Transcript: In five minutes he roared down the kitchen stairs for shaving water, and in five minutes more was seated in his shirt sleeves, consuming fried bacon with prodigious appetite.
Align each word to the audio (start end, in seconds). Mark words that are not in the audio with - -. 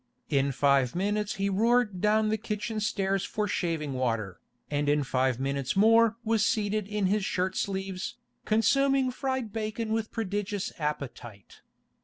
In 0.31 0.51
five 0.51 0.95
minutes 0.95 1.35
he 1.35 1.47
roared 1.47 2.01
down 2.01 2.29
the 2.29 2.37
kitchen 2.39 2.79
stairs 2.79 3.23
for 3.23 3.47
shaving 3.47 3.93
water, 3.93 4.39
and 4.71 4.89
in 4.89 5.03
five 5.03 5.39
minutes 5.39 5.75
more 5.75 6.15
was 6.23 6.43
seated 6.43 6.87
in 6.87 7.05
his 7.05 7.23
shirt 7.23 7.55
sleeves, 7.55 8.15
consuming 8.43 9.11
fried 9.11 9.53
bacon 9.53 9.93
with 9.93 10.09
prodigious 10.11 10.73
appetite. 10.79 11.61